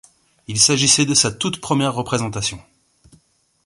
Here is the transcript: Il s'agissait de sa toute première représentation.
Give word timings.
Il 0.47 0.59
s'agissait 0.59 1.05
de 1.05 1.13
sa 1.13 1.31
toute 1.31 1.61
première 1.61 1.93
représentation. 1.93 2.59